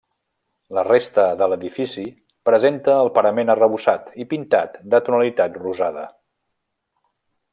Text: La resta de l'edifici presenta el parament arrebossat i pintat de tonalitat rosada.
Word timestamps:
La 0.77 0.83
resta 0.85 1.25
de 1.41 1.47
l'edifici 1.51 2.05
presenta 2.49 2.95
el 3.03 3.11
parament 3.19 3.53
arrebossat 3.55 4.09
i 4.25 4.27
pintat 4.33 4.81
de 4.95 5.05
tonalitat 5.11 5.61
rosada. 5.67 6.09